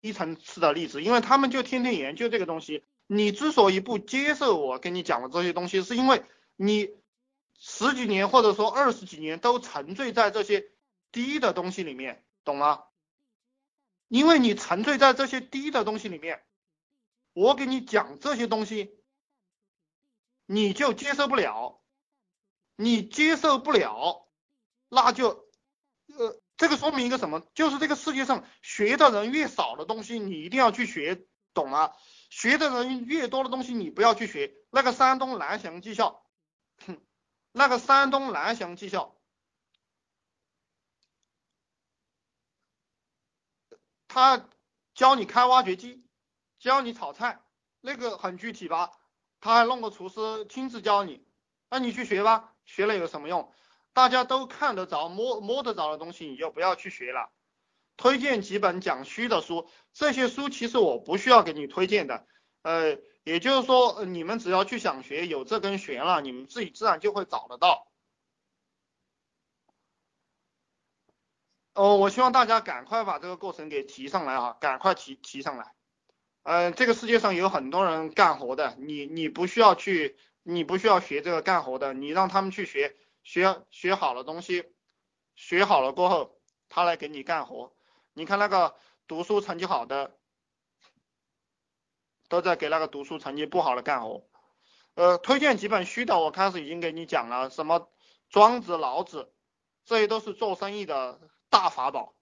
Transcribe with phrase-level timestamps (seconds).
[0.00, 2.84] 低层次的例子，因为他们就天天研究这个东西。
[3.06, 6.22] 你之所以不接受我跟你讲的这些东西，是因为
[6.56, 6.90] 你
[7.58, 10.70] 十几年或者说二十几年都沉醉在这些
[11.10, 12.84] 低的东西里面，懂吗？
[14.08, 16.42] 因为你沉醉在这些低的东西里面，
[17.32, 18.98] 我给你讲这些东西，
[20.44, 21.80] 你就接受不了，
[22.76, 24.28] 你接受不了，
[24.90, 25.47] 那就，
[26.58, 27.40] 这个说明一个什么？
[27.54, 31.92] 就是这个世界上学的人越少的东西，你一定要去学，懂吗？
[32.30, 34.52] 学的人越多的东西，你不要去学。
[34.70, 36.22] 那个山东蓝翔技校，
[36.84, 37.00] 哼，
[37.52, 39.16] 那个山东蓝翔技校，
[44.08, 44.48] 他
[44.94, 46.04] 教你开挖掘机，
[46.58, 47.40] 教你炒菜，
[47.80, 48.90] 那个很具体吧？
[49.40, 51.24] 他还弄个厨师亲自教你，
[51.70, 53.54] 那你去学吧，学了有什么用？
[53.98, 57.32] 大家都看得着、摸摸得着的东西，你就不要去学了。
[57.96, 62.24] 推荐几本讲虚的书，这些书其实我不需要给你推荐的，
[62.62, 67.88] 呃，也就是说，你们只要去想学，有这根弦了，你们自己自然就会找得到。
[71.74, 75.74] 哦，我希望大家赶快把这个过程给提上来啊，赶快提提上来。
[76.44, 82.94] 嗯，这个世界上有很多人干活的，你你不需要去，你不需要学这个干活的，你让他们去学，
[83.28, 84.72] 学学好了东西，
[85.34, 86.40] 学好了过后，
[86.70, 87.76] 他来给你干活。
[88.14, 88.74] 你看那个
[89.06, 90.16] 读书成绩好的，
[92.30, 94.26] 都在给那个读书成绩不好的干活。
[94.94, 97.92] 呃，推荐几本虚的，我开始已经给你讲了，什么
[98.30, 99.30] 庄子、老子，
[99.84, 101.20] 这些都是做生意的
[101.50, 102.14] 大法宝。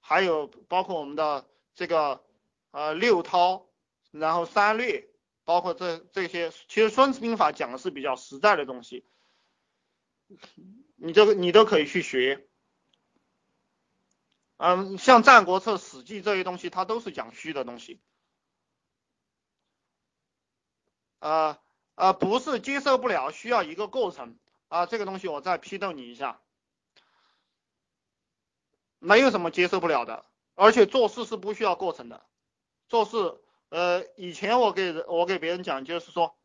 [0.00, 2.24] 还有包括我们的这个
[2.70, 3.68] 呃六韬，
[4.12, 5.10] 然后三略，
[5.44, 9.04] 包括这这些，其实孙子兵法讲的是比较实在的东西，
[10.96, 12.46] 你这个你都可以去学。
[14.56, 18.00] 嗯，像《战国策》《史记》这些东西，它都是讲虚的东西。
[21.20, 21.58] 呃
[21.94, 24.86] 呃，不是接受不了，需要一个过程啊。
[24.86, 26.40] 这个东西我再批斗你一下，
[29.00, 30.24] 没有什么接受不了的，
[30.54, 32.24] 而且做事是不需要过程的。
[32.88, 33.16] 做事，
[33.68, 36.37] 呃，以前我给我给别人讲，就是说，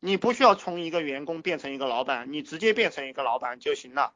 [0.00, 4.14] 你不需要从一个员工变成一个老板，你直接变成一个老板就行了。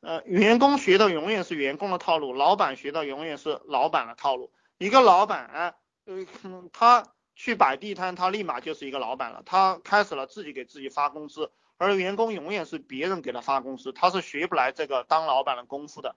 [0.00, 4.50] 呃，员工学的永远是员工的套路，老板学的永远是老板的套路。
[4.78, 5.74] 一个老板，
[6.06, 6.26] 呃，
[6.72, 7.06] 他
[7.36, 16.16] 去摆地摊，他立马就是一个老板了，他开始了自己给自己发工资，而员工永远是别人给他发工资，他是学不来这个当老板的功夫的。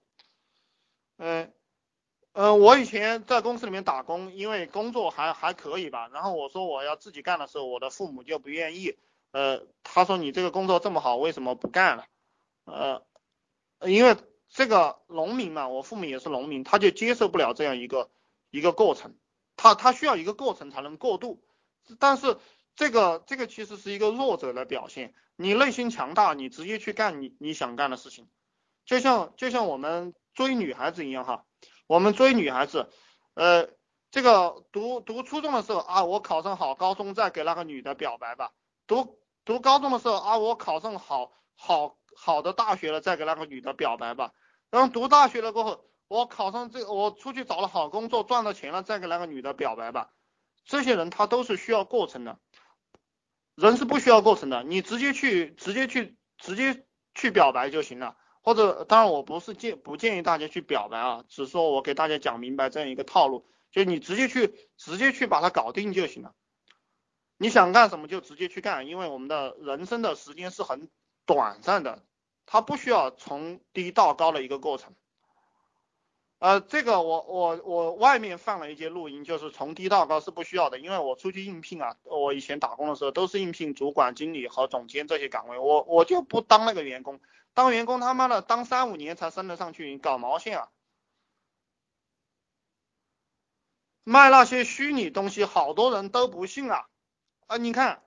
[2.57, 8.97] 我以前在公司里面打工，因为工作还还可以吧，然后我说我要自己干的时候，我的父母就不愿意，
[9.31, 12.05] 呃，他说你这个工作这么好，为什么不干了？
[12.65, 13.05] 呃。
[13.81, 14.15] 因为
[14.47, 18.09] 这个农民嘛，我父母也是农民，他就接受不了这样一个
[18.49, 19.13] 一个过程，
[19.57, 21.43] 他他需要一个过程才能过渡，
[21.99, 22.37] 但是
[22.75, 28.27] 这个这个其实是一个弱者的表现，你内心强大，你直接去干你你想干的事情，
[28.85, 31.45] 就像就像我们追女孩子一样哈，
[31.87, 32.89] 我们追女孩子，
[33.33, 33.69] 呃，
[34.11, 38.51] 这个读读初中的时候啊，我考上好高中再给那个女的表白吧，
[38.87, 41.97] 读读高中的时候啊，我考上好好。
[42.17, 44.31] 好的大学了，再给那个女的表白吧。
[44.71, 50.11] 然后读大学了过后，我考上这，我出去找了好工作，赚了钱了，再给那个女的表白吧。
[50.63, 52.39] 这些人他都是需要过程的，
[53.53, 58.15] 人是不需要过程的，你直接去，直接去，直接去表白就行了。
[58.45, 66.33] 或者，当然我不是建不建议大家去表白啊，只说我给大家讲明白这样一个套路，就你直接去，直接去把它搞定就行了。
[67.37, 70.89] 你想干什么就直接去干，因为我们的人生的时间是很。
[71.27, 72.03] 短暂的，
[72.45, 74.93] 它不需要从低到高的一个过程。
[76.39, 87.19] 呃，这个我我我外面放了一节录音，就是从低到高是不需要的，因为我出去应聘啊，我以前打工的时候都是应聘主管、经理和总监这些岗位，我我就不当那个员工，
[87.53, 90.69] 当员工他妈的当三五年才升得上去，你搞毛线啊？
[94.03, 96.87] 卖那些虚拟东西，好多人都不信啊！
[97.47, 98.01] 啊，你看。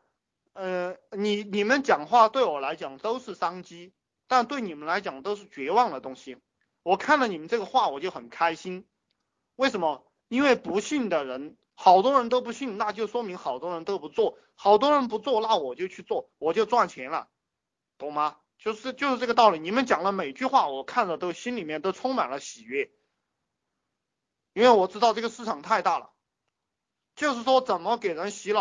[0.55, 3.93] 呃，你你们讲话对我来讲都是商机，
[4.27, 6.37] 但对你们来讲都是绝望的东西。
[6.89, 8.89] 我看了你们这个话，我就很开心。
[9.57, 10.11] 为什么？
[10.29, 14.39] 因为不信的人，好多人都不信，那就说明好多人都不做。
[14.55, 17.29] 好多人不做，那我就去做，我就赚钱了，
[17.99, 18.39] 懂吗？
[18.57, 19.59] 就是就是这个道理。
[19.59, 22.91] 你们讲了每句话，我看着都心里面都充满了喜悦，
[24.55, 26.11] 因为我知道这个市场太大了。
[27.17, 28.57] 就是说，怎么给人洗脑？